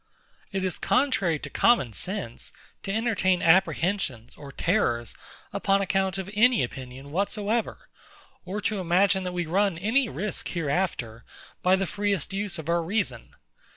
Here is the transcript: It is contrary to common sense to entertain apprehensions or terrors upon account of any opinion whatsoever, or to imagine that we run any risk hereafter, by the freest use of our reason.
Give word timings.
It 0.51 0.63
is 0.63 0.79
contrary 0.79 1.37
to 1.37 1.49
common 1.51 1.93
sense 1.93 2.51
to 2.81 2.91
entertain 2.91 3.43
apprehensions 3.43 4.35
or 4.35 4.51
terrors 4.51 5.15
upon 5.53 5.79
account 5.79 6.17
of 6.17 6.27
any 6.33 6.63
opinion 6.63 7.11
whatsoever, 7.11 7.87
or 8.43 8.59
to 8.61 8.79
imagine 8.79 9.21
that 9.25 9.31
we 9.31 9.45
run 9.45 9.77
any 9.77 10.09
risk 10.09 10.47
hereafter, 10.47 11.23
by 11.61 11.75
the 11.75 11.85
freest 11.85 12.33
use 12.33 12.57
of 12.57 12.67
our 12.67 12.81
reason. 12.81 13.35